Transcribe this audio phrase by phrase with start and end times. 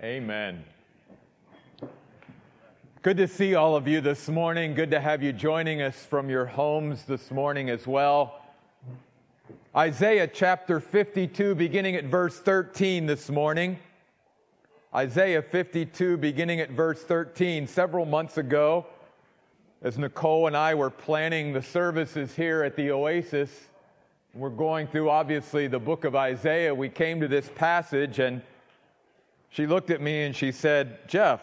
[0.00, 0.64] Amen.
[3.02, 4.74] Good to see all of you this morning.
[4.74, 8.40] Good to have you joining us from your homes this morning as well.
[9.74, 13.76] Isaiah chapter 52, beginning at verse 13 this morning.
[14.94, 17.66] Isaiah 52, beginning at verse 13.
[17.66, 18.86] Several months ago,
[19.82, 23.50] as Nicole and I were planning the services here at the Oasis,
[24.32, 26.72] we're going through obviously the book of Isaiah.
[26.72, 28.42] We came to this passage and
[29.50, 31.42] she looked at me and she said, Jeff,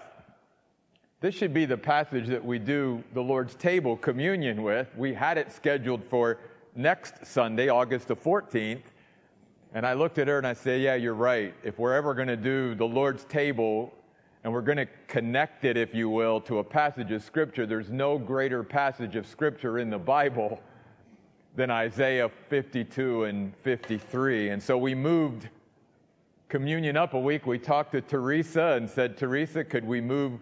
[1.22, 4.88] this should be the passage that we do the Lord's table communion with.
[4.96, 6.38] We had it scheduled for
[6.76, 8.84] next Sunday, August the 14th.
[9.74, 11.54] And I looked at her and I said, Yeah, you're right.
[11.64, 13.94] If we're ever going to do the Lord's table
[14.44, 17.90] and we're going to connect it, if you will, to a passage of Scripture, there's
[17.90, 20.62] no greater passage of Scripture in the Bible
[21.56, 24.50] than Isaiah 52 and 53.
[24.50, 25.50] And so we moved
[26.50, 30.40] communion up a week, we talked to Teresa and said, Teresa, could we move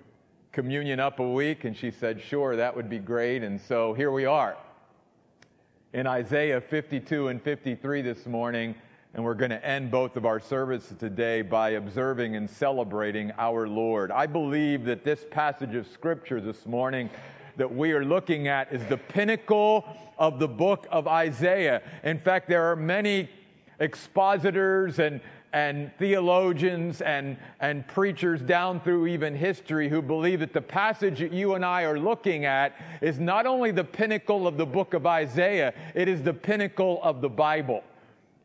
[0.52, 1.64] communion up a week?
[1.64, 3.42] And she said, sure, that would be great.
[3.44, 4.58] And so here we are
[5.94, 8.76] in Isaiah 52 and 53 this morning.
[9.14, 13.68] And we're going to end both of our services today by observing and celebrating our
[13.68, 14.12] Lord.
[14.12, 17.12] I believe that this passage of Scripture this morning
[17.56, 19.86] that we are looking at is the pinnacle
[20.18, 21.84] of the book of Isaiah.
[22.04, 23.30] In fact, there are many
[23.80, 25.22] expositors and
[25.54, 31.32] and theologians and, and preachers down through even history who believe that the passage that
[31.32, 35.06] you and I are looking at is not only the pinnacle of the book of
[35.06, 37.84] Isaiah, it is the pinnacle of the Bible.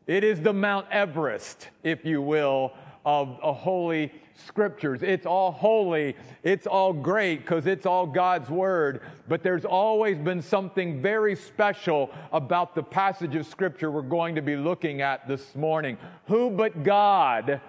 [0.05, 2.73] It is the Mount Everest, if you will,
[3.05, 4.11] of a holy
[4.45, 5.01] scriptures.
[5.03, 10.41] It's all holy, it's all great because it's all God's word, but there's always been
[10.41, 15.55] something very special about the passage of scripture we're going to be looking at this
[15.55, 15.97] morning.
[16.27, 17.61] Who but God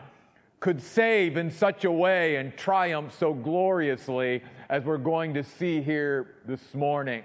[0.61, 5.81] could save in such a way and triumph so gloriously as we're going to see
[5.81, 7.23] here this morning?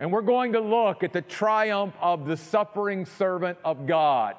[0.00, 4.34] And we're going to look at the triumph of the suffering servant of God.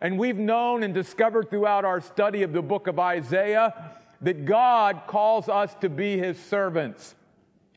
[0.00, 5.02] And we've known and discovered throughout our study of the book of Isaiah that God
[5.06, 7.14] calls us to be his servants.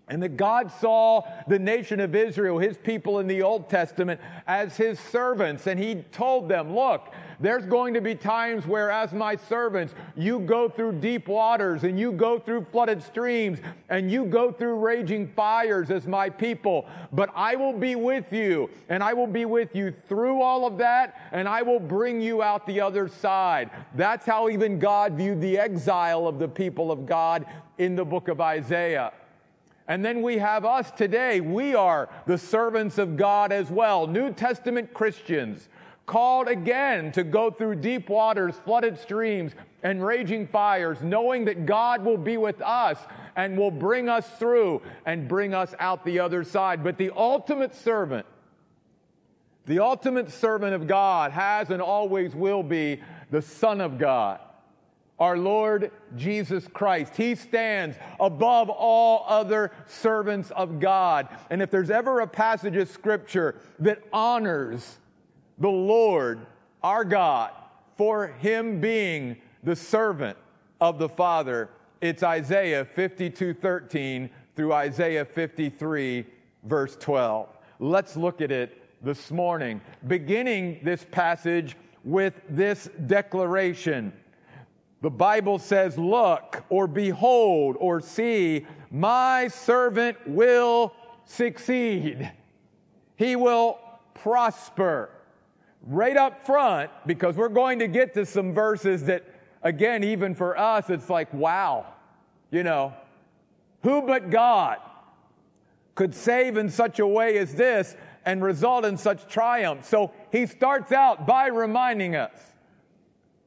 [0.07, 4.75] And that God saw the nation of Israel, his people in the Old Testament, as
[4.75, 5.67] his servants.
[5.67, 10.39] And he told them, look, there's going to be times where, as my servants, you
[10.39, 15.27] go through deep waters and you go through flooded streams and you go through raging
[15.27, 16.85] fires as my people.
[17.13, 20.77] But I will be with you and I will be with you through all of
[20.79, 23.69] that and I will bring you out the other side.
[23.95, 27.45] That's how even God viewed the exile of the people of God
[27.77, 29.13] in the book of Isaiah.
[29.87, 31.41] And then we have us today.
[31.41, 35.69] We are the servants of God as well, New Testament Christians
[36.09, 39.51] called again to go through deep waters, flooded streams,
[39.83, 42.97] and raging fires, knowing that God will be with us
[43.35, 46.83] and will bring us through and bring us out the other side.
[46.83, 48.25] But the ultimate servant,
[49.67, 54.39] the ultimate servant of God has and always will be the Son of God
[55.19, 57.17] our Lord Jesus Christ.
[57.17, 61.27] He stands above all other servants of God.
[61.49, 64.97] And if there's ever a passage of scripture that honors
[65.59, 66.45] the Lord
[66.81, 67.51] our God
[67.97, 70.37] for him being the servant
[70.79, 71.69] of the Father.
[72.01, 76.25] It's Isaiah 52 13 through Isaiah 53,
[76.63, 77.49] verse 12.
[77.79, 84.13] Let's look at it this morning, beginning this passage with this declaration.
[85.01, 90.93] The Bible says, Look, or behold, or see, my servant will
[91.25, 92.31] succeed.
[93.15, 93.79] He will
[94.13, 95.09] prosper
[95.83, 99.23] right up front because we're going to get to some verses that,
[99.63, 101.85] again, even for us, it's like, wow,
[102.51, 102.93] you know,
[103.83, 104.77] who but God
[105.95, 107.95] could save in such a way as this
[108.25, 109.85] and result in such triumph?
[109.85, 112.31] So he starts out by reminding us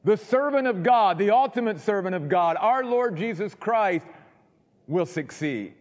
[0.03, 4.05] the servant of God, the ultimate servant of God, our Lord Jesus Christ,
[4.87, 5.73] will succeed.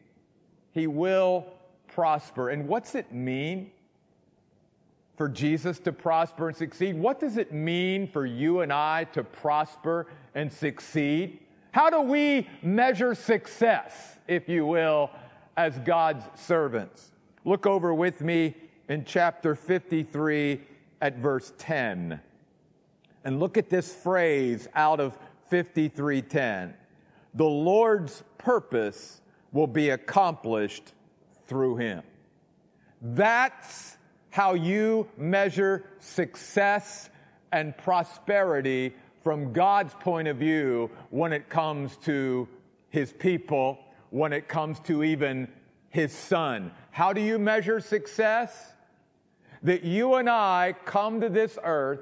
[0.72, 1.46] He will
[1.88, 2.50] prosper.
[2.50, 3.72] And what's it mean?
[5.16, 6.96] For Jesus to prosper and succeed?
[6.96, 11.40] What does it mean for you and I to prosper and succeed?
[11.72, 15.10] How do we measure success, if you will,
[15.56, 17.12] as God's servants?
[17.44, 18.54] Look over with me
[18.88, 20.60] in chapter 53
[21.00, 22.20] at verse 10.
[23.24, 25.16] And look at this phrase out of
[25.50, 26.74] 53:10.
[27.34, 29.20] The Lord's purpose
[29.52, 30.92] will be accomplished
[31.46, 32.02] through him.
[33.00, 33.96] That's
[34.32, 37.10] how you measure success
[37.52, 42.48] and prosperity from God's point of view when it comes to
[42.88, 45.48] his people, when it comes to even
[45.90, 46.72] his son.
[46.90, 48.72] How do you measure success?
[49.64, 52.00] That you and I come to this earth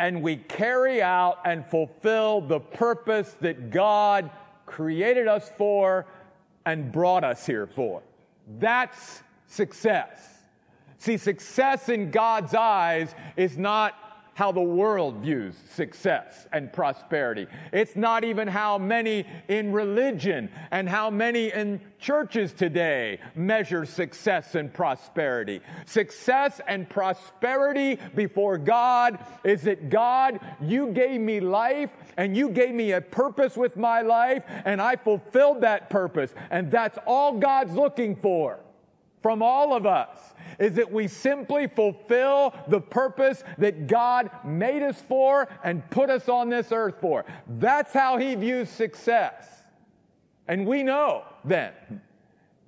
[0.00, 4.30] and we carry out and fulfill the purpose that God
[4.66, 6.06] created us for
[6.64, 8.02] and brought us here for.
[8.58, 10.35] That's success.
[10.98, 13.94] See, success in God's eyes is not
[14.36, 17.46] how the world views success and prosperity.
[17.72, 24.54] It's not even how many in religion and how many in churches today measure success
[24.54, 25.62] and prosperity.
[25.86, 32.74] Success and prosperity before God is that God, you gave me life and you gave
[32.74, 36.34] me a purpose with my life and I fulfilled that purpose.
[36.50, 38.60] And that's all God's looking for
[39.26, 45.02] from all of us is that we simply fulfill the purpose that God made us
[45.08, 47.24] for and put us on this earth for.
[47.58, 49.48] That's how he views success.
[50.46, 51.72] And we know then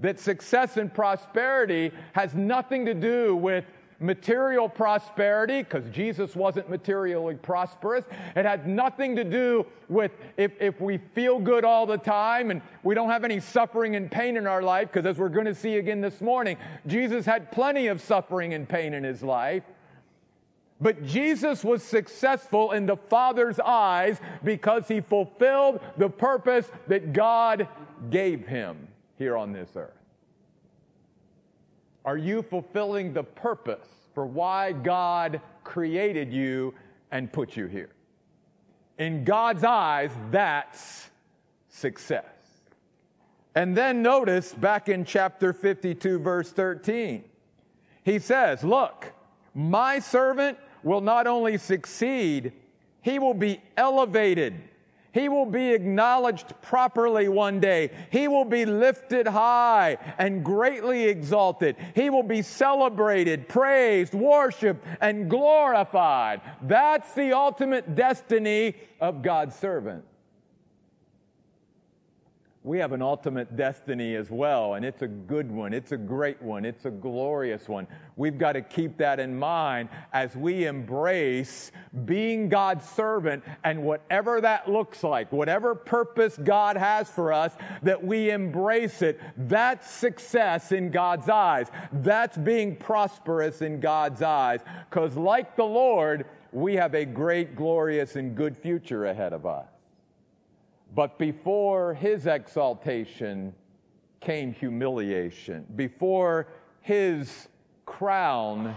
[0.00, 3.64] that success and prosperity has nothing to do with
[4.00, 8.04] material prosperity, because Jesus wasn't materially prosperous.
[8.36, 12.62] It had nothing to do with if, if we feel good all the time and
[12.84, 15.54] we don't have any suffering and pain in our life, because as we're going to
[15.54, 16.56] see again this morning,
[16.86, 19.64] Jesus had plenty of suffering and pain in his life.
[20.80, 27.66] But Jesus was successful in the Father's eyes because he fulfilled the purpose that God
[28.10, 28.86] gave him
[29.16, 29.90] here on this earth.
[32.08, 36.72] Are you fulfilling the purpose for why God created you
[37.10, 37.90] and put you here?
[38.98, 41.10] In God's eyes, that's
[41.68, 42.24] success.
[43.54, 47.24] And then notice back in chapter 52, verse 13,
[48.04, 49.12] he says, Look,
[49.52, 52.54] my servant will not only succeed,
[53.02, 54.54] he will be elevated
[55.18, 57.90] he will be acknowledged properly one day.
[58.10, 61.76] He will be lifted high and greatly exalted.
[61.94, 66.40] He will be celebrated, praised, worshiped, and glorified.
[66.62, 70.04] That's the ultimate destiny of God's servant
[72.68, 75.72] we have an ultimate destiny as well, and it's a good one.
[75.72, 76.66] It's a great one.
[76.66, 77.86] It's a glorious one.
[78.16, 81.72] We've got to keep that in mind as we embrace
[82.04, 87.54] being God's servant and whatever that looks like, whatever purpose God has for us,
[87.84, 89.18] that we embrace it.
[89.38, 91.68] That's success in God's eyes.
[91.90, 94.60] That's being prosperous in God's eyes.
[94.90, 99.68] Because, like the Lord, we have a great, glorious, and good future ahead of us.
[100.94, 103.54] But before his exaltation
[104.20, 105.66] came humiliation.
[105.76, 106.48] Before
[106.80, 107.48] his
[107.86, 108.76] crown,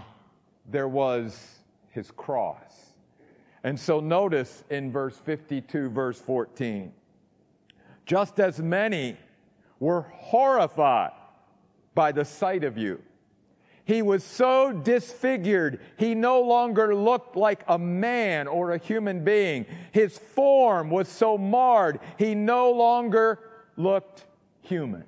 [0.70, 1.58] there was
[1.90, 2.94] his cross.
[3.64, 6.92] And so notice in verse 52, verse 14,
[8.06, 9.16] just as many
[9.78, 11.12] were horrified
[11.94, 13.00] by the sight of you
[13.84, 19.66] he was so disfigured, he no longer looked like a man or a human being.
[19.90, 23.40] His form was so marred, he no longer
[23.76, 24.24] looked
[24.60, 25.04] human.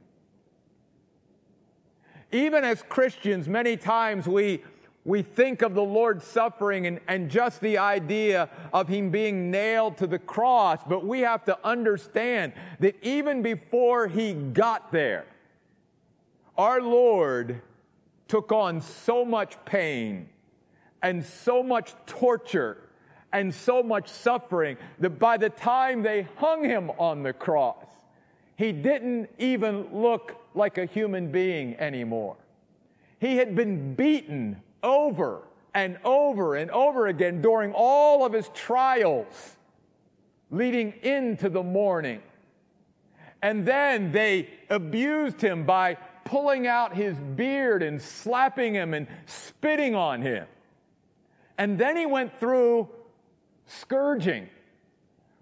[2.32, 4.64] Even as Christians, many times we,
[5.04, 9.98] we think of the Lord's suffering and, and just the idea of him being nailed
[9.98, 15.26] to the cross, but we have to understand that even before he got there,
[16.58, 17.62] our Lord
[18.34, 20.28] took on so much pain
[21.04, 22.78] and so much torture
[23.32, 27.86] and so much suffering that by the time they hung him on the cross,
[28.56, 32.34] he didn't even look like a human being anymore.
[33.20, 39.56] He had been beaten over and over and over again during all of his trials
[40.50, 42.20] leading into the morning.
[43.42, 45.98] And then they abused him by
[46.34, 50.44] pulling out his beard and slapping him and spitting on him.
[51.58, 52.88] And then he went through
[53.66, 54.48] scourging,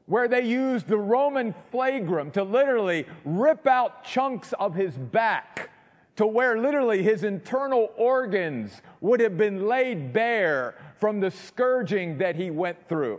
[0.04, 5.70] where they used the Roman flagrum to literally rip out chunks of his back
[6.16, 12.36] to where literally his internal organs would have been laid bare from the scourging that
[12.36, 13.18] he went through.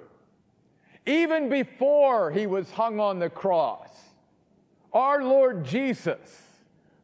[1.07, 3.89] Even before he was hung on the cross,
[4.93, 6.52] our Lord Jesus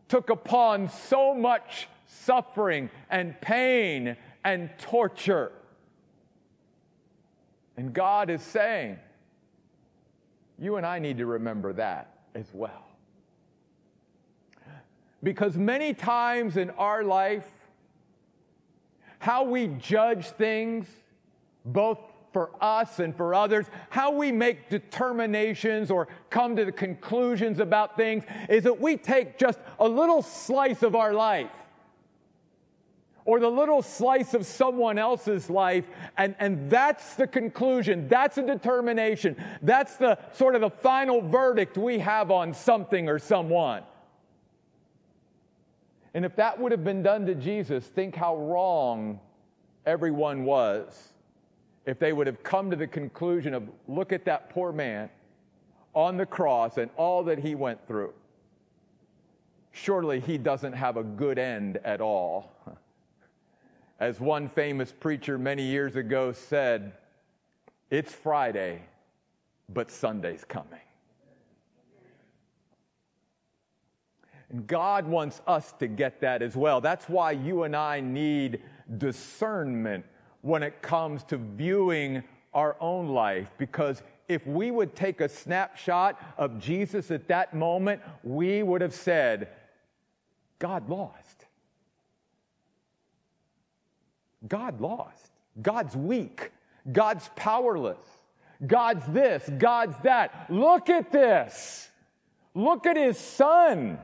[0.09, 5.51] took upon so much suffering and pain and torture.
[7.77, 8.97] And God is saying,
[10.57, 12.85] you and I need to remember that as well.
[15.23, 17.47] Because many times in our life,
[19.19, 20.87] how we judge things,
[21.65, 21.99] both
[22.31, 27.97] for us and for others, how we make determinations or come to the conclusions about
[27.97, 31.49] things is that we take just a little slice of our life
[33.25, 35.85] or the little slice of someone else's life,
[36.17, 41.77] and, and that's the conclusion, that's a determination, that's the sort of the final verdict
[41.77, 43.83] we have on something or someone.
[46.15, 49.19] And if that would have been done to Jesus, think how wrong
[49.85, 51.13] everyone was
[51.89, 55.09] if they would have come to the conclusion of look at that poor man
[55.95, 58.13] on the cross and all that he went through.
[59.71, 62.53] Surely he doesn't have a good end at all.
[63.99, 66.93] As one famous preacher many years ago said,
[67.89, 68.83] it's Friday,
[69.67, 70.79] but Sunday's coming.
[74.51, 76.81] And God wants us to get that as well.
[76.81, 78.61] That's why you and I need
[78.99, 80.05] discernment
[80.41, 86.21] when it comes to viewing our own life, because if we would take a snapshot
[86.37, 89.49] of Jesus at that moment, we would have said,
[90.59, 91.45] God lost.
[94.47, 95.31] God lost.
[95.61, 96.51] God's weak.
[96.91, 97.97] God's powerless.
[98.65, 99.49] God's this.
[99.57, 100.45] God's that.
[100.49, 101.89] Look at this.
[102.53, 103.99] Look at his son.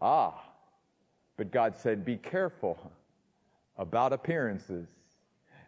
[0.00, 0.42] Ah,
[1.36, 2.78] but God said, Be careful
[3.76, 4.88] about appearances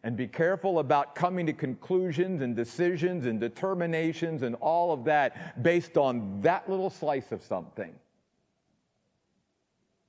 [0.05, 5.63] and be careful about coming to conclusions and decisions and determinations and all of that
[5.63, 7.95] based on that little slice of something.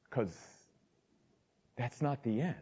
[0.10, 0.36] Because
[1.76, 2.56] that's not the end.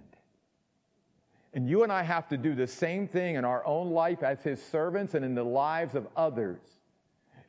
[1.53, 4.41] And you and I have to do the same thing in our own life as
[4.41, 6.59] his servants and in the lives of others.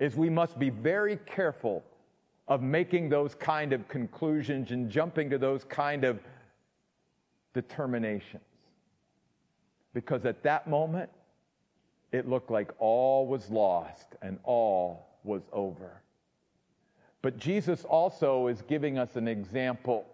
[0.01, 1.85] Is we must be very careful
[2.49, 6.21] of making those kind of conclusions and jumping to those kind of
[7.55, 8.43] determinations.
[9.95, 11.11] Because at that moment,
[12.13, 16.03] it looked like all was lost and all was over.
[17.23, 20.07] But Jesus also is giving us an example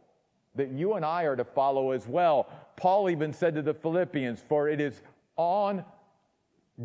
[0.54, 2.48] that you and I are to follow as well.
[2.76, 5.00] Paul even said to the Philippians, For it is
[5.36, 5.84] on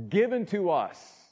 [0.10, 1.24] given to us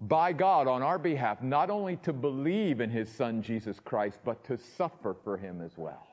[0.00, 4.42] by God on our behalf, not only to believe in his son Jesus Christ, but
[4.44, 6.06] to suffer for him as well.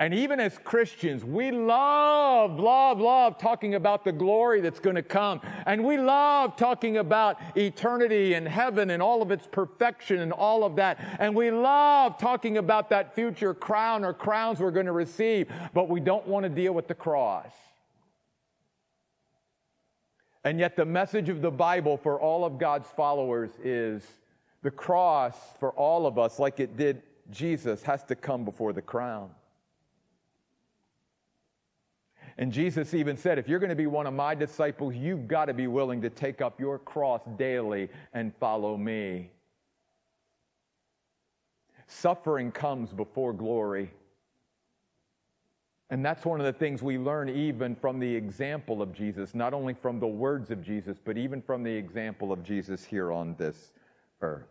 [0.00, 5.02] And even as Christians, we love, love, love talking about the glory that's going to
[5.02, 5.42] come.
[5.66, 10.64] And we love talking about eternity and heaven and all of its perfection and all
[10.64, 10.98] of that.
[11.20, 15.90] And we love talking about that future crown or crowns we're going to receive, but
[15.90, 17.52] we don't want to deal with the cross.
[20.44, 24.02] And yet, the message of the Bible for all of God's followers is
[24.62, 28.80] the cross for all of us, like it did Jesus, has to come before the
[28.80, 29.30] crown.
[32.40, 35.44] And Jesus even said, if you're going to be one of my disciples, you've got
[35.44, 39.30] to be willing to take up your cross daily and follow me.
[41.86, 43.92] Suffering comes before glory.
[45.90, 49.52] And that's one of the things we learn even from the example of Jesus, not
[49.52, 53.34] only from the words of Jesus, but even from the example of Jesus here on
[53.36, 53.72] this
[54.22, 54.48] earth.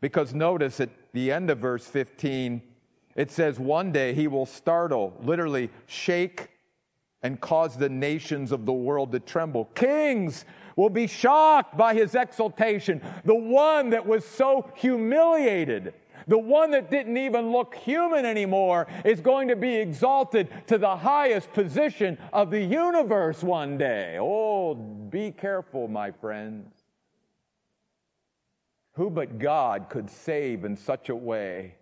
[0.00, 2.62] Because notice at the end of verse 15,
[3.16, 6.50] it says, One day he will startle, literally shake,
[7.22, 9.64] and cause the nations of the world to tremble.
[9.74, 10.44] Kings
[10.76, 13.00] will be shocked by his exaltation.
[13.24, 15.94] The one that was so humiliated
[16.28, 20.96] the one that didn't even look human anymore is going to be exalted to the
[20.96, 24.16] highest position of the universe one day.
[24.20, 26.72] Oh, be careful, my friends.
[28.94, 31.74] Who but God could save in such a way,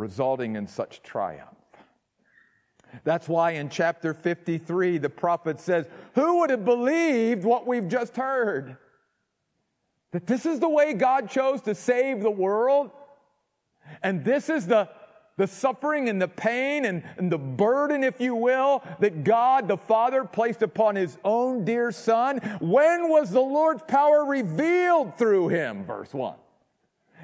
[0.00, 1.56] resulting in such triumph?
[3.04, 8.16] That's why in chapter 53, the prophet says, Who would have believed what we've just
[8.16, 8.76] heard?
[10.12, 12.90] That this is the way God chose to save the world.
[14.02, 14.88] And this is the,
[15.36, 19.76] the suffering and the pain and, and the burden, if you will, that God the
[19.76, 22.38] Father placed upon his own dear Son.
[22.60, 25.84] When was the Lord's power revealed through him?
[25.84, 26.34] Verse 1.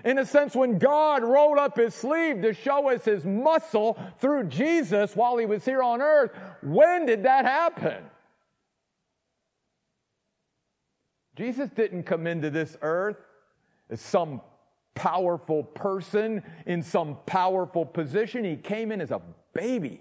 [0.07, 4.45] In a sense, when God rolled up his sleeve to show us his muscle through
[4.45, 6.31] Jesus while he was here on earth,
[6.63, 8.05] when did that happen?
[11.35, 13.17] Jesus didn't come into this earth
[13.91, 14.41] as some
[14.95, 18.45] powerful person in some powerful position.
[18.45, 19.21] He came in as a
[19.55, 20.01] baby.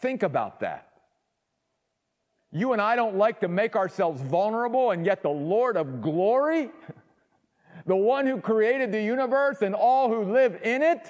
[0.00, 0.88] Think about that.
[2.50, 6.70] You and I don't like to make ourselves vulnerable, and yet the Lord of glory,
[7.86, 11.00] the one who created the universe and all who live in it,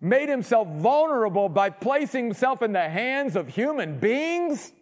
[0.00, 4.72] made himself vulnerable by placing himself in the hands of human beings?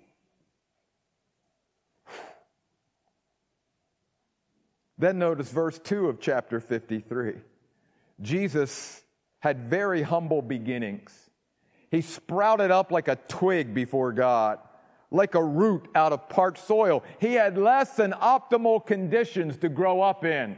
[4.99, 7.35] Then notice verse 2 of chapter 53.
[8.21, 9.03] Jesus
[9.39, 11.31] had very humble beginnings.
[11.91, 14.59] He sprouted up like a twig before God,
[15.11, 17.03] like a root out of parched soil.
[17.19, 20.57] He had less than optimal conditions to grow up in.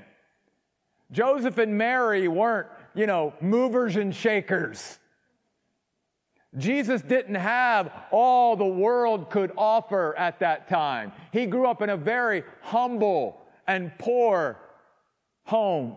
[1.12, 4.99] Joseph and Mary weren't you know, movers and shakers.
[6.59, 11.12] Jesus didn't have all the world could offer at that time.
[11.33, 14.59] He grew up in a very humble and poor
[15.45, 15.97] home.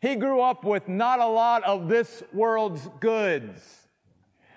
[0.00, 3.88] He grew up with not a lot of this world's goods.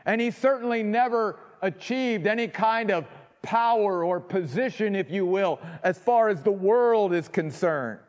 [0.06, 3.06] And he certainly never achieved any kind of
[3.42, 8.00] power or position, if you will, as far as the world is concerned.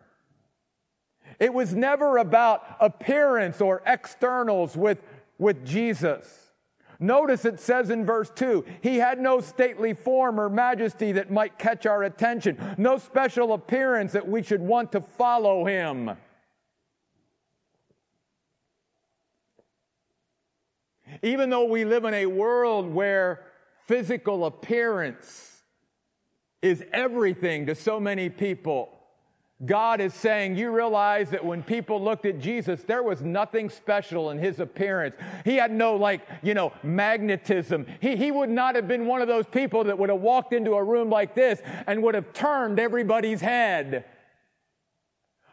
[1.38, 4.98] It was never about appearance or externals with,
[5.38, 6.48] with Jesus.
[7.00, 11.58] Notice it says in verse 2 He had no stately form or majesty that might
[11.58, 16.16] catch our attention, no special appearance that we should want to follow him.
[21.22, 23.44] Even though we live in a world where
[23.86, 25.62] physical appearance
[26.60, 28.97] is everything to so many people,
[29.64, 34.30] God is saying, you realize that when people looked at Jesus, there was nothing special
[34.30, 35.16] in his appearance.
[35.44, 37.86] He had no, like, you know, magnetism.
[38.00, 40.74] He, he would not have been one of those people that would have walked into
[40.74, 44.04] a room like this and would have turned everybody's head.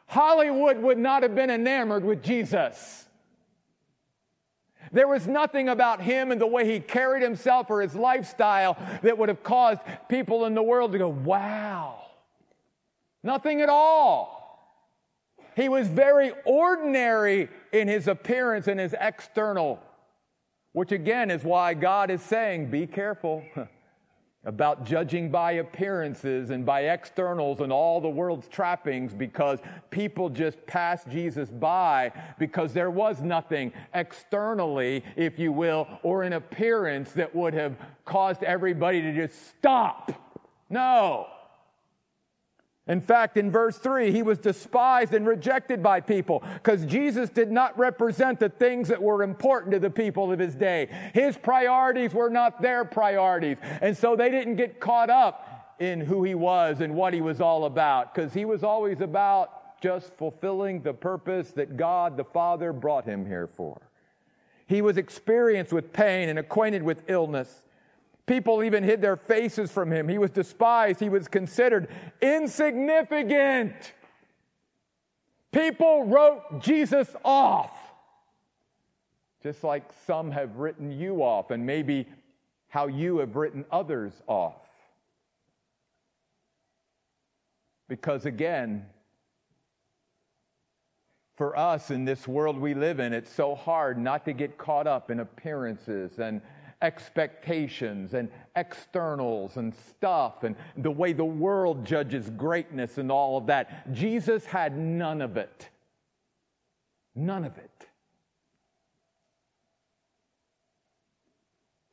[0.06, 3.08] Hollywood would not have been enamored with Jesus.
[4.92, 9.18] There was nothing about him and the way he carried himself or his lifestyle that
[9.18, 12.05] would have caused people in the world to go, wow.
[13.26, 14.36] Nothing at all.
[15.56, 19.80] He was very ordinary in his appearance and his external,
[20.74, 23.44] which again is why God is saying, be careful
[24.46, 29.58] about judging by appearances and by externals and all the world's trappings because
[29.90, 36.34] people just passed Jesus by because there was nothing externally, if you will, or in
[36.34, 40.12] appearance that would have caused everybody to just stop.
[40.70, 41.26] No.
[42.88, 47.52] In fact, in verse 3, he was despised and rejected by people because Jesus did
[47.52, 50.88] not represent the things that were important to the people of his day.
[51.14, 53.58] His priorities were not their priorities.
[53.82, 57.42] And so they didn't get caught up in who he was and what he was
[57.42, 62.72] all about because he was always about just fulfilling the purpose that God the Father
[62.72, 63.82] brought him here for.
[64.68, 67.64] He was experienced with pain and acquainted with illness.
[68.26, 70.08] People even hid their faces from him.
[70.08, 71.00] He was despised.
[71.00, 71.90] He was considered
[72.22, 73.74] insignificant.
[75.52, 77.72] People wrote Jesus off,
[79.44, 82.08] just like some have written you off, and maybe
[82.68, 84.58] how you have written others off.
[87.88, 88.88] Because again,
[91.36, 94.88] for us in this world we live in, it's so hard not to get caught
[94.88, 96.42] up in appearances and
[96.82, 103.48] expectations and externals and stuff and the way the world judges greatness and all of
[103.48, 103.92] that.
[103.94, 105.70] Jesus had none of it.
[107.16, 107.88] None of it.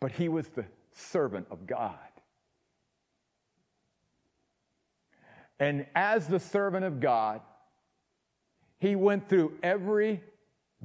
[0.01, 1.97] But he was the servant of God.
[5.61, 7.40] And as the servant of God,
[8.81, 10.21] he went through every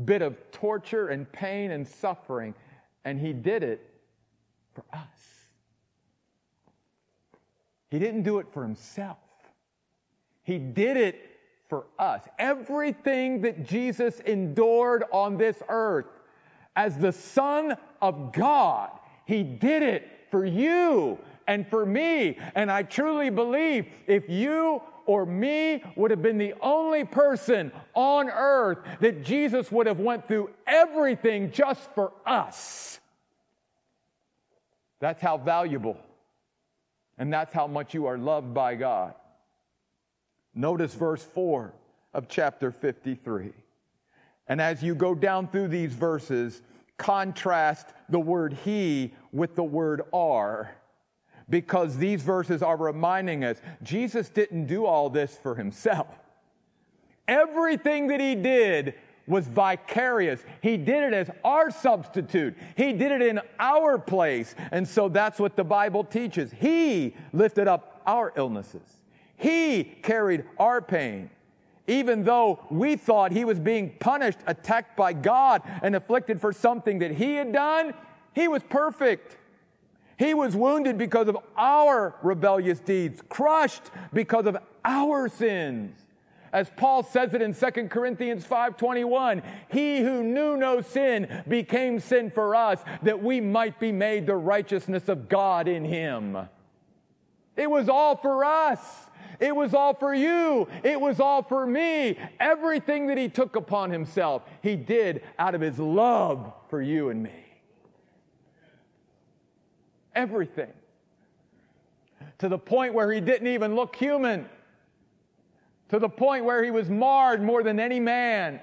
[0.05, 2.53] bit of torture and pain and suffering
[3.07, 3.79] and he did it
[4.75, 4.99] for us.
[7.89, 9.17] He didn't do it for himself.
[10.43, 11.39] He did it
[11.69, 12.23] for us.
[12.37, 16.07] Everything that Jesus endured on this earth
[16.75, 18.89] as the Son of God,
[19.25, 21.17] He did it for you
[21.47, 22.37] and for me.
[22.55, 28.29] And I truly believe if you or me would have been the only person on
[28.29, 32.99] earth that Jesus would have went through everything just for us.
[34.99, 35.97] That's how valuable
[37.17, 39.15] and that's how much you are loved by God.
[40.53, 41.73] Notice verse 4
[42.13, 43.53] of chapter 53.
[44.47, 46.61] And as you go down through these verses,
[46.97, 50.76] contrast the word he with the word are
[51.49, 56.07] because these verses are reminding us Jesus didn't do all this for himself.
[57.27, 58.95] Everything that he did
[59.27, 60.43] was vicarious.
[60.61, 62.55] He did it as our substitute.
[62.75, 64.55] He did it in our place.
[64.71, 66.51] And so that's what the Bible teaches.
[66.51, 68.97] He lifted up our illnesses.
[69.35, 71.29] He carried our pain.
[71.87, 76.99] Even though we thought he was being punished, attacked by God, and afflicted for something
[76.99, 77.93] that he had done,
[78.33, 79.37] he was perfect.
[80.17, 85.95] He was wounded because of our rebellious deeds, crushed because of our sins.
[86.51, 92.31] As Paul says it in 2 Corinthians 5:21, he who knew no sin became sin
[92.31, 96.49] for us that we might be made the righteousness of God in him.
[97.55, 99.09] It was all for us.
[99.39, 100.67] It was all for you.
[100.83, 102.17] It was all for me.
[102.39, 107.21] Everything that he took upon himself, he did out of his love for you and
[107.21, 107.46] me.
[110.17, 110.73] Everything.
[112.39, 114.49] To the point where he didn't even look human.
[115.89, 118.59] To the point where he was marred more than any man.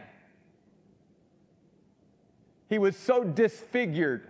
[2.69, 4.27] He was so disfigured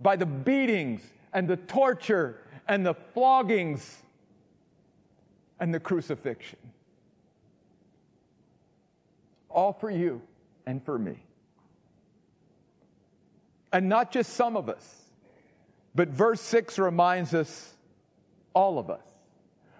[0.00, 1.00] by the beatings
[1.32, 4.02] and the torture and the floggings
[5.60, 6.58] and the crucifixion.
[9.48, 10.20] All for you
[10.66, 11.18] and for me.
[13.72, 15.07] And not just some of us,
[15.94, 17.74] but verse 6 reminds us
[18.54, 19.02] all of us.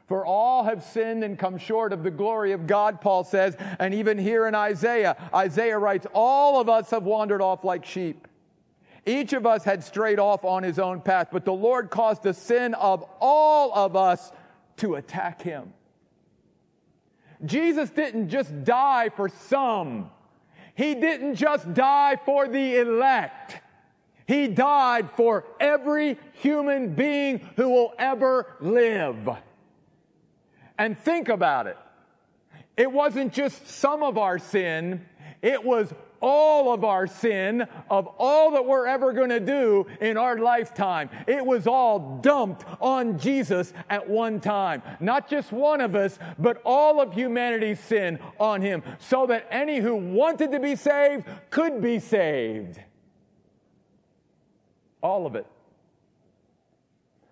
[0.08, 3.56] For all have sinned and come short of the glory of God, Paul says.
[3.78, 8.26] And even here in Isaiah, Isaiah writes, All of us have wandered off like sheep.
[9.04, 12.34] Each of us had strayed off on his own path, but the Lord caused the
[12.34, 14.32] sin of all of us
[14.78, 15.72] to attack him.
[17.44, 20.10] Jesus didn't just die for some,
[20.74, 23.60] he didn't just die for the elect.
[24.28, 29.26] He died for every human being who will ever live.
[30.78, 31.78] And think about it.
[32.76, 35.04] It wasn't just some of our sin,
[35.40, 40.16] it was all of our sin, of all that we're ever going to do in
[40.16, 41.08] our lifetime.
[41.26, 44.82] It was all dumped on Jesus at one time.
[45.00, 49.78] Not just one of us, but all of humanity's sin on him, so that any
[49.78, 52.80] who wanted to be saved could be saved.
[55.02, 55.46] All of it.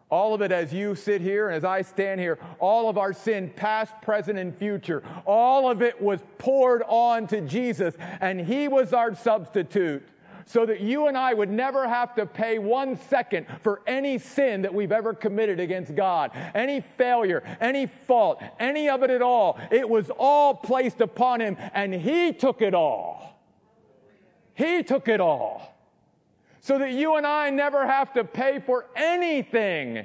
[0.08, 3.12] All of it as you sit here and as I stand here, all of our
[3.12, 8.68] sin, past, present, and future, all of it was poured on to Jesus, and He
[8.68, 10.06] was our substitute
[10.48, 14.62] so that you and I would never have to pay one second for any sin
[14.62, 19.58] that we've ever committed against God, any failure, any fault, any of it at all.
[19.72, 23.40] It was all placed upon Him, and He took it all.
[24.54, 25.75] He took it all
[26.66, 30.04] so that you and I never have to pay for anything.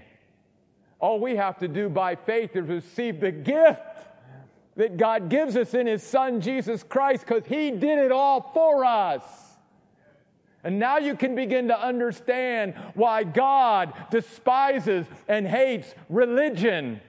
[1.00, 3.82] All we have to do by faith is receive the gift
[4.76, 8.86] that God gives us in His Son, Jesus Christ, because He did it all for
[8.86, 9.24] us.
[10.64, 17.02] And now you can begin to understand why God despises and hates religion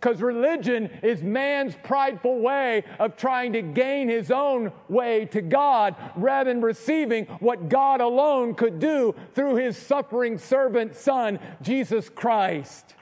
[0.00, 5.94] because religion is man's prideful way of trying to gain his own way to God
[6.16, 12.94] rather than receiving what God alone could do through his suffering servant son, Jesus Christ.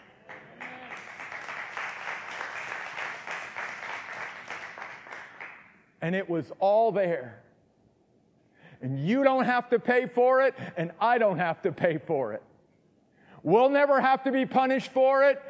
[6.03, 7.43] And it was all there.
[8.81, 12.33] And you don't have to pay for it, and I don't have to pay for
[12.33, 12.43] it.
[13.45, 15.41] We'll never have to be punished for it.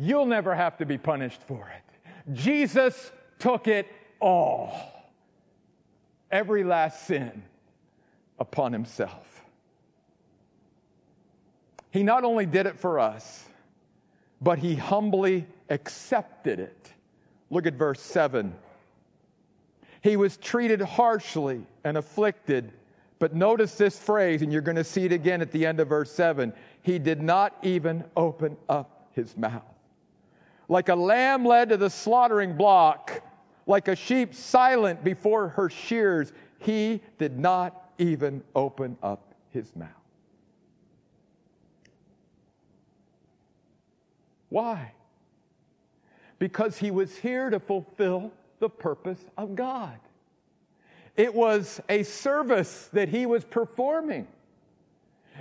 [0.00, 2.32] You'll never have to be punished for it.
[2.32, 3.88] Jesus took it
[4.20, 4.72] all,
[6.30, 7.42] every last sin
[8.38, 9.42] upon himself.
[11.90, 13.44] He not only did it for us,
[14.40, 16.92] but he humbly accepted it.
[17.50, 18.54] Look at verse 7.
[20.00, 22.72] He was treated harshly and afflicted,
[23.18, 25.88] but notice this phrase, and you're going to see it again at the end of
[25.88, 26.52] verse 7.
[26.82, 29.64] He did not even open up his mouth
[30.68, 33.22] like a lamb led to the slaughtering block,
[33.66, 39.88] like a sheep silent before her shears, he did not even open up his mouth.
[44.50, 44.92] Why?
[46.38, 49.98] Because he was here to fulfill the purpose of God.
[51.16, 54.28] It was a service that he was performing.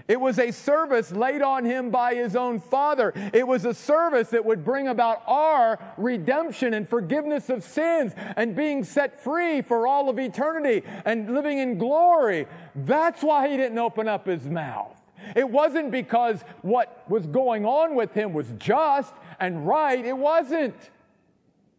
[0.08, 3.14] It was a service laid on him by his own father.
[3.34, 8.56] It was a service that would bring about our redemption and forgiveness of sins and
[8.56, 12.48] being set free for all of eternity and living in glory.
[12.76, 14.96] That's why he didn't open up his mouth.
[15.36, 20.06] It wasn't because what was going on with him was just and right.
[20.06, 20.76] It wasn't.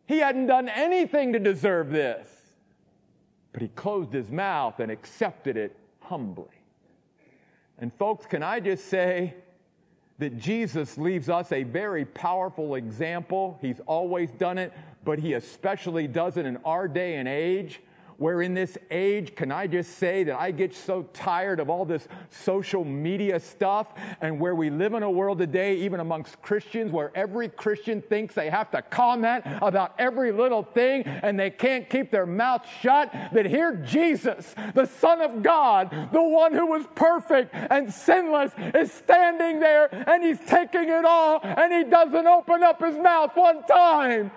[0.06, 2.26] He hadn't done anything to deserve this.
[3.52, 6.57] But he closed his mouth and accepted it humbly.
[7.78, 9.34] And, folks, can I just say
[10.18, 13.58] that Jesus leaves us a very powerful example?
[13.60, 14.72] He's always done it,
[15.04, 17.80] but he especially does it in our day and age
[18.18, 21.84] where in this age, can I just say that I get so tired of all
[21.84, 26.90] this social media stuff and where we live in a world today, even amongst Christians,
[26.90, 31.88] where every Christian thinks they have to comment about every little thing and they can't
[31.88, 33.12] keep their mouth shut.
[33.32, 38.92] That here Jesus, the Son of God, the one who was perfect and sinless, is
[38.92, 43.64] standing there and he's taking it all and he doesn't open up his mouth one
[43.64, 44.32] time.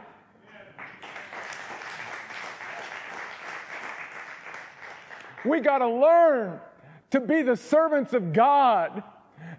[5.46, 6.60] We got to learn
[7.12, 9.04] to be the servants of God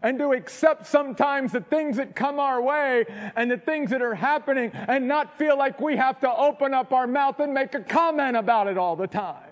[0.03, 3.05] and to accept sometimes the things that come our way
[3.37, 6.93] and the things that are happening and not feel like we have to open up
[6.93, 9.51] our mouth and make a comment about it all the time.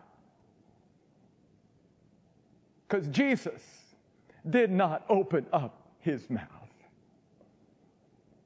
[2.89, 3.63] Because Jesus
[4.49, 6.47] did not open up his mouth.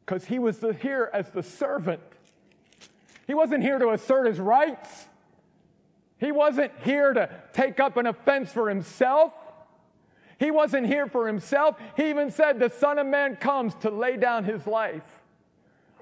[0.05, 2.01] Because he was here as the servant.
[3.27, 5.07] He wasn't here to assert his rights.
[6.24, 9.34] He wasn't here to take up an offense for himself.
[10.38, 11.76] He wasn't here for himself.
[11.98, 15.02] He even said, The Son of Man comes to lay down his life.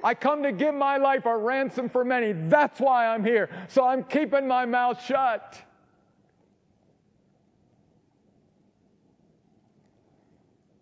[0.04, 2.32] I come to give my life a ransom for many.
[2.32, 3.50] That's why I'm here.
[3.68, 5.60] So I'm keeping my mouth shut.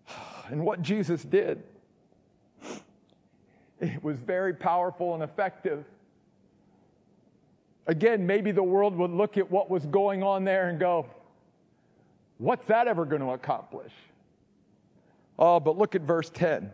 [0.51, 1.63] And what Jesus did,
[3.81, 5.87] it was very powerful and effective.
[7.87, 11.07] Again, maybe the world would look at what was going on there and go,
[12.41, 13.93] What's that ever going to accomplish?
[15.39, 16.73] Oh, but look at verse 10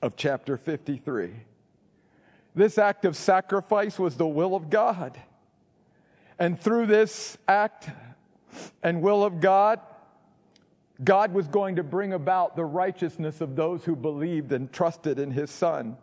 [0.00, 1.34] of chapter 53.
[2.54, 5.20] This act of sacrifice was the will of God.
[6.38, 7.90] And through this act
[8.82, 9.80] and will of God,
[11.04, 15.32] God was going to bring about the righteousness of those who believed and trusted in
[15.32, 15.98] his Son.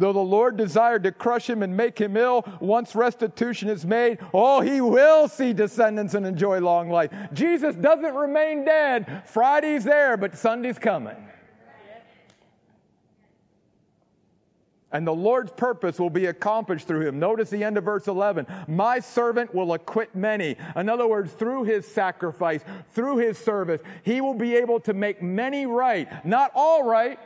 [0.00, 4.16] Though the Lord desired to crush him and make him ill, once restitution is made,
[4.32, 7.10] oh, he will see descendants and enjoy long life.
[7.34, 9.24] Jesus doesn't remain dead.
[9.26, 11.28] Friday's there, but Sunday's coming.
[14.92, 17.18] And the Lord's purpose will be accomplished through him.
[17.18, 18.46] Notice the end of verse 11.
[18.66, 20.56] My servant will acquit many.
[20.74, 25.22] In other words, through his sacrifice, through his service, he will be able to make
[25.22, 26.24] many right.
[26.26, 27.20] Not all right,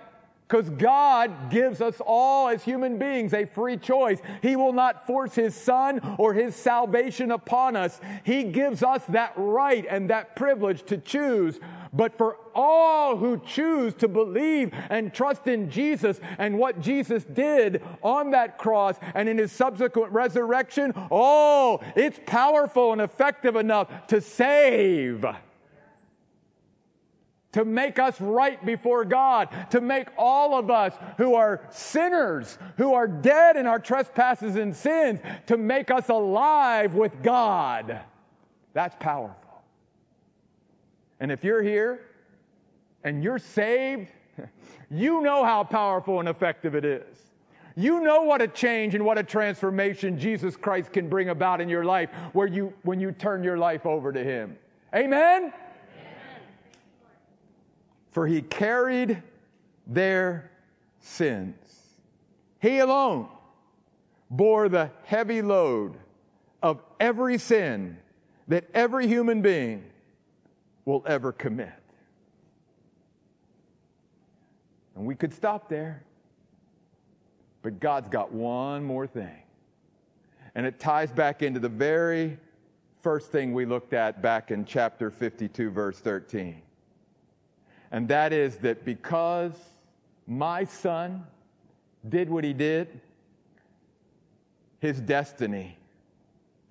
[0.46, 4.20] because God gives us all as human beings a free choice.
[4.42, 8.00] He will not force His Son or His salvation upon us.
[8.24, 11.59] He gives us that right and that privilege to choose.
[11.94, 17.83] But for all who choose to believe and trust in Jesus and what Jesus did
[18.02, 24.20] on that cross and in His subsequent resurrection, oh, it's powerful and effective enough to
[24.20, 25.24] save
[27.55, 32.95] to make us right before God, to make all of us who are sinners, who
[32.95, 38.01] are dead in our trespasses and sins, to make us alive with God.
[38.73, 39.62] That's powerful.
[41.21, 42.01] And if you're here
[43.05, 44.09] and you're saved,
[44.90, 47.17] you know how powerful and effective it is.
[47.77, 51.69] You know what a change and what a transformation Jesus Christ can bring about in
[51.69, 54.59] your life where you when you turn your life over to him.
[54.93, 55.53] Amen
[58.14, 59.20] for he carried
[59.88, 60.53] their
[61.00, 61.57] sins.
[62.61, 63.29] He alone
[64.31, 65.96] bore the heavy load
[66.62, 67.98] of every sin
[68.46, 69.85] that every human being
[70.85, 71.72] will ever commit.
[74.94, 76.05] And we could stop there.
[77.62, 79.42] But God's got one more thing.
[80.55, 82.38] And it ties back into the very
[83.03, 86.63] first thing we looked at back in chapter 52, verse 13
[87.94, 89.52] and that is that because
[90.26, 91.24] my son
[92.09, 93.00] did what he did,
[94.80, 95.78] his destiny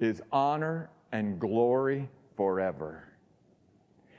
[0.02, 3.06] is honor and glory forever.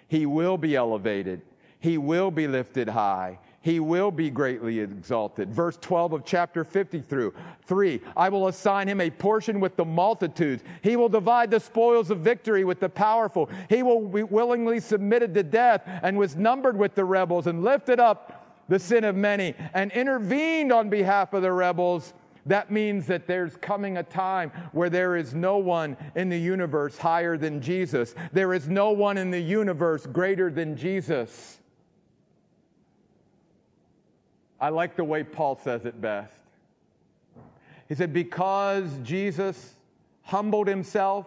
[0.08, 1.42] He will be elevated,
[1.78, 5.50] he will be lifted high, he will be greatly exalted.
[5.50, 9.86] Verse 12 of chapter 50 through 3 I will assign him a portion with the
[9.86, 10.62] multitudes.
[10.82, 13.48] He will divide the spoils of victory with the powerful.
[13.70, 17.98] He will be willingly submitted to death and was numbered with the rebels and lifted
[17.98, 22.12] up the sin of many and intervened on behalf of the rebels.
[22.44, 26.98] That means that there's coming a time where there is no one in the universe
[26.98, 28.14] higher than Jesus.
[28.30, 31.60] There is no one in the universe greater than Jesus.
[34.60, 36.34] I like the way Paul says it best.
[37.88, 39.74] He said, Because Jesus
[40.22, 41.26] humbled himself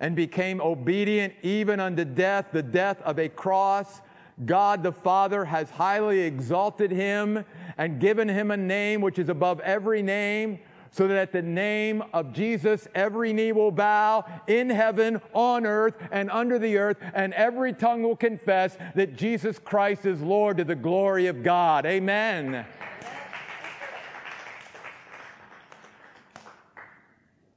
[0.00, 4.00] and became obedient even unto death, the death of a cross,
[4.46, 7.44] God the Father has highly exalted him
[7.76, 10.58] and given him a name which is above every name,
[10.92, 15.94] so that at the name of Jesus, every knee will bow in heaven, on earth,
[16.10, 20.64] and under the earth, and every tongue will confess that Jesus Christ is Lord to
[20.64, 21.86] the glory of God.
[21.86, 22.66] Amen.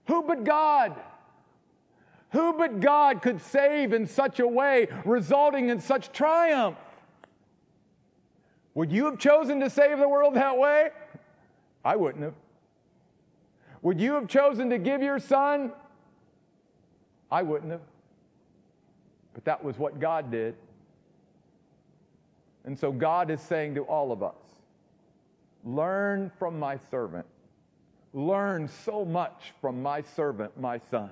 [0.06, 0.96] Who but God?
[2.32, 6.78] Who but God could save in such a way, resulting in such triumph?
[8.76, 10.89] Would you have chosen to save the world that way?
[11.86, 12.34] I wouldn't have.
[13.84, 15.74] Would you have chosen to give your son?
[17.30, 17.82] I wouldn't have.
[19.34, 20.56] But that was what God did.
[22.65, 24.36] And so God is saying to all of us
[25.65, 27.26] learn from my servant.
[28.13, 31.10] Learn so much from my servant, my son.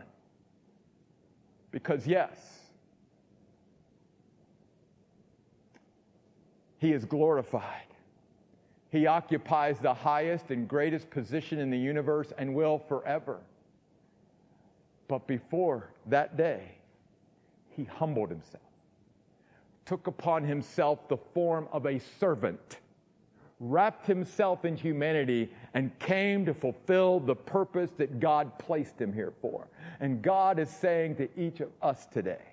[1.71, 2.59] Because, yes,
[6.77, 7.90] he is glorified.
[8.91, 13.39] He occupies the highest and greatest position in the universe and will forever.
[15.07, 16.73] But before that day,
[17.69, 18.63] he humbled himself,
[19.85, 22.79] took upon himself the form of a servant,
[23.61, 29.33] wrapped himself in humanity, and came to fulfill the purpose that God placed him here
[29.41, 29.67] for.
[30.01, 32.43] And God is saying to each of us today,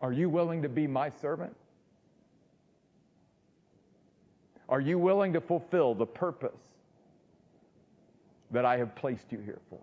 [0.00, 1.54] Are you willing to be my servant?
[4.68, 6.60] Are you willing to fulfill the purpose
[8.50, 9.80] that I have placed you here for?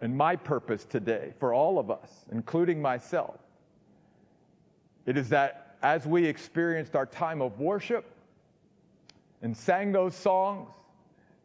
[0.00, 3.38] And my purpose today for all of us, including myself,
[5.06, 8.04] it is that as we experienced our time of worship
[9.42, 10.70] and sang those songs,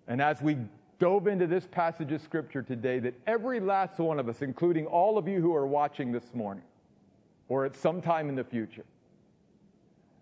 [0.08, 0.58] and as we
[1.00, 5.18] dove into this passage of scripture today, that every last one of us, including all
[5.18, 6.64] of you who are watching this morning
[7.48, 8.86] or at some time in the future,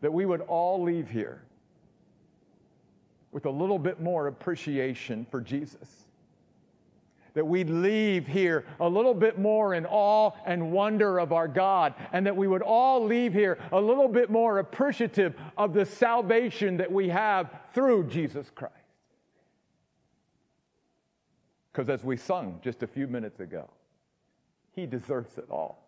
[0.04, 1.42] that we would all leave here
[3.32, 5.88] with a little bit more appreciation for Jesus.
[7.36, 11.94] That we'd leave here a little bit more in awe and wonder of our God,
[12.12, 16.76] and that we would all leave here a little bit more appreciative of the salvation
[16.78, 18.76] that we have through Jesus Christ.
[21.72, 23.70] Because as we sung just a few minutes ago,
[24.74, 25.88] He deserves it all.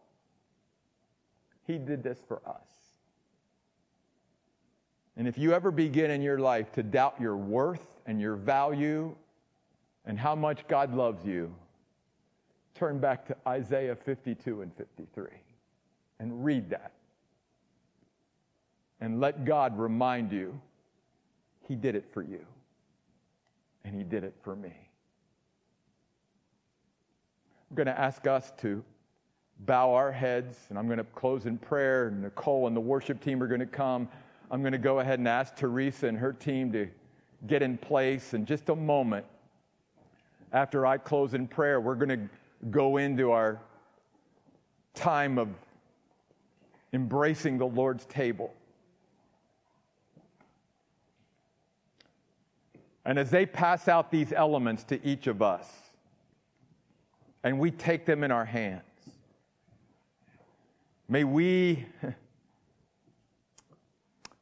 [1.67, 2.84] He did this for us.
[5.17, 9.15] And if you ever begin in your life to doubt your worth and your value
[10.05, 11.55] and how much God loves you,
[12.73, 15.27] turn back to Isaiah 52 and 53
[16.19, 16.91] and read that.
[19.01, 20.59] And let God remind you
[21.67, 22.45] He did it for you,
[23.83, 24.73] and He did it for me.
[27.69, 28.83] I'm going to ask us to
[29.59, 32.09] bow our heads, and I'm going to close in prayer.
[32.09, 34.07] Nicole and the worship team are going to come.
[34.51, 36.87] I'm going to go ahead and ask Teresa and her team to
[37.47, 39.25] get in place in just a moment.
[40.53, 42.29] After I close in prayer, we're going to
[42.69, 43.59] go into our
[44.93, 45.49] time of
[46.93, 48.53] embracing the Lord's table.
[53.03, 55.69] And as they pass out these elements to each of us,
[57.43, 58.81] and we take them in our hands,
[61.07, 61.85] may we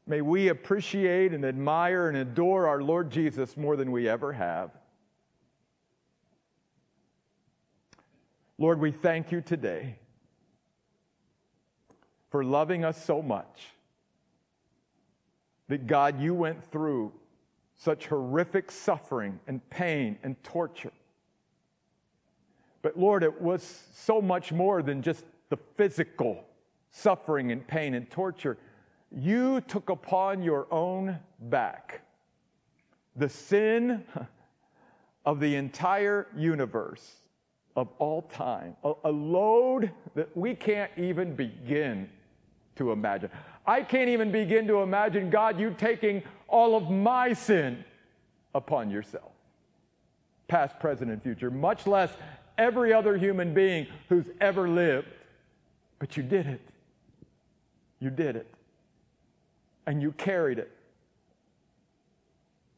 [0.05, 4.71] May we appreciate and admire and adore our Lord Jesus more than we ever have.
[8.57, 9.97] Lord, we thank you today
[12.29, 13.69] for loving us so much
[15.69, 17.13] that God, you went through
[17.75, 20.91] such horrific suffering and pain and torture.
[22.81, 23.63] But Lord, it was
[23.93, 26.43] so much more than just the physical
[26.91, 28.57] suffering and pain and torture
[29.15, 32.01] you took upon your own back
[33.15, 34.03] the sin
[35.25, 37.15] of the entire universe
[37.75, 42.09] of all time, a, a, load that we can't even begin
[42.75, 43.29] to imagine.
[43.65, 47.83] I can't even begin to imagine, God, you taking all of my sin
[48.53, 49.31] upon yourself,
[50.47, 52.11] past, present, and future, much less
[52.57, 55.07] every other human being who's ever lived.
[55.97, 56.61] But you did it.
[57.99, 58.53] You did it
[59.85, 60.71] and you carried it.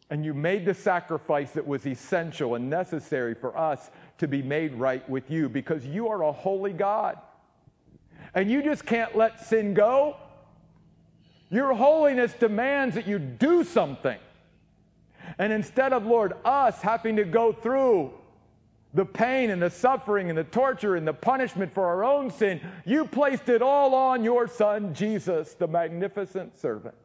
[0.10, 3.90] And you made the sacrifice that was essential and necessary for us
[4.20, 7.18] to be made right with you because you are a holy God.
[8.34, 10.18] And you just can't let sin go.
[11.50, 14.20] Your holiness demands that you do something.
[15.38, 18.14] And instead of, Lord, us having to go through
[18.96, 22.62] the pain and the suffering and the torture and the punishment for our own sin,
[22.86, 26.96] you placed it all on your son, Jesus, the magnificent servant.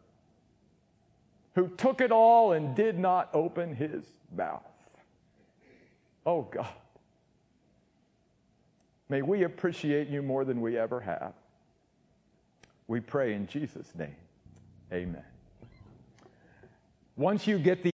[1.55, 4.63] who took it all and did not open his mouth.
[6.25, 6.69] Oh God.
[9.09, 11.33] May we appreciate you more than we ever have.
[12.87, 14.15] We pray in Jesus' name.
[14.93, 15.25] Amen.
[17.17, 17.89] Once you get the